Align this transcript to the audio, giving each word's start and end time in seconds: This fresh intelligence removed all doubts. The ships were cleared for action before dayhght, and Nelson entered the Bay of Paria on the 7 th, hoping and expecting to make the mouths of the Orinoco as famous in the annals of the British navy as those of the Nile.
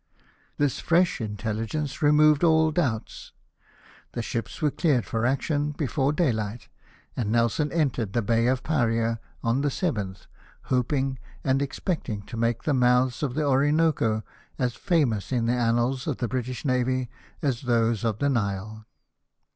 This 0.57 0.79
fresh 0.79 1.21
intelligence 1.21 2.01
removed 2.01 2.43
all 2.43 2.71
doubts. 2.71 3.33
The 4.13 4.23
ships 4.23 4.59
were 4.59 4.71
cleared 4.71 5.05
for 5.05 5.27
action 5.27 5.73
before 5.73 6.11
dayhght, 6.11 6.69
and 7.15 7.31
Nelson 7.31 7.71
entered 7.71 8.13
the 8.13 8.23
Bay 8.23 8.47
of 8.47 8.63
Paria 8.63 9.19
on 9.43 9.61
the 9.61 9.69
7 9.69 10.15
th, 10.15 10.27
hoping 10.73 11.19
and 11.43 11.61
expecting 11.61 12.23
to 12.23 12.35
make 12.35 12.63
the 12.63 12.73
mouths 12.73 13.21
of 13.21 13.35
the 13.35 13.45
Orinoco 13.45 14.23
as 14.57 14.73
famous 14.73 15.31
in 15.31 15.45
the 15.45 15.53
annals 15.53 16.07
of 16.07 16.17
the 16.17 16.27
British 16.27 16.65
navy 16.65 17.07
as 17.43 17.61
those 17.61 18.03
of 18.03 18.17
the 18.17 18.27
Nile. 18.29 18.87